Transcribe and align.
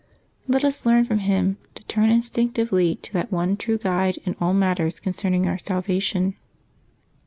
Let 0.47 0.65
us 0.65 0.83
learn 0.83 1.05
from 1.05 1.19
him 1.19 1.57
to 1.75 1.83
turn 1.83 2.09
instinc 2.09 2.53
tively 2.53 2.99
to 3.03 3.13
that 3.13 3.31
one 3.31 3.55
true 3.55 3.77
guide 3.77 4.17
in 4.25 4.35
all 4.41 4.51
matters 4.51 4.99
concerning 4.99 5.45
our 5.45 5.59
salvation. 5.59 6.33